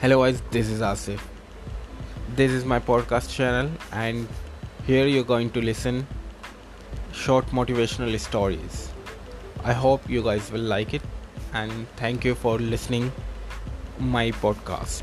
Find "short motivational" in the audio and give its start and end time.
7.12-8.18